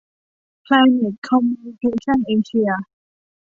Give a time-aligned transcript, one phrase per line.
[0.63, 2.69] แพลนเน็ต คอมมิวนิเคชั่น เอเชีย